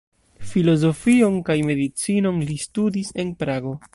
Filozofion 0.51 1.37
kaj 1.51 1.57
medicinon 1.69 2.41
li 2.49 2.59
studis 2.65 3.15
en 3.25 3.35
Prago. 3.45 3.79